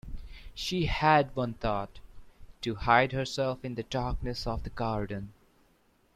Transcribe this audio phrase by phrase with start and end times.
[0.55, 1.99] She had one thought—
[2.63, 5.31] to hide herself in the darkness of the garden.